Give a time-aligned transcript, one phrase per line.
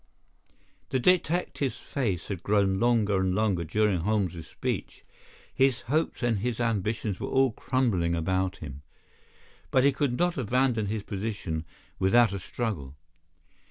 [0.89, 5.03] The detective's face had grown longer and longer during Holmes's speech.
[5.53, 8.81] His hopes and his ambitions were all crumbling about him.
[9.69, 11.65] But he would not abandon his position
[11.99, 12.95] without a struggle.